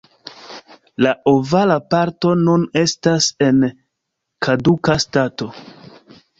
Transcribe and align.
La 1.05 1.11
ovala 1.31 1.75
parto 1.95 2.33
nun 2.41 2.65
estas 2.83 3.29
en 3.51 3.63
kaduka 4.49 5.01
stato. 5.09 5.55